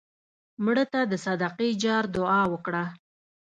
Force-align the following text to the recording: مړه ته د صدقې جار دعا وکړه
مړه 0.63 0.85
ته 0.91 0.99
د 1.11 1.13
صدقې 1.25 1.69
جار 1.83 2.03
دعا 2.15 2.41
وکړه 2.53 2.83